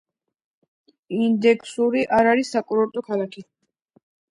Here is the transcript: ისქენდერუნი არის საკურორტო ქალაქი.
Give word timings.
ისქენდერუნი 1.19 2.03
არის 2.23 2.53
საკურორტო 2.59 3.09
ქალაქი. 3.13 3.51